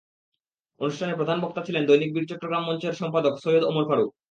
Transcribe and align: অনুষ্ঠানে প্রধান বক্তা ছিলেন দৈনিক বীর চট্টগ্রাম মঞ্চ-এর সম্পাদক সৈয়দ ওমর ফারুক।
অনুষ্ঠানে 0.81 1.13
প্রধান 1.15 1.37
বক্তা 1.41 1.61
ছিলেন 1.63 1.83
দৈনিক 1.85 2.09
বীর 2.13 2.25
চট্টগ্রাম 2.29 2.63
মঞ্চ-এর 2.65 2.99
সম্পাদক 3.01 3.33
সৈয়দ 3.37 3.63
ওমর 3.65 3.85
ফারুক। 3.89 4.11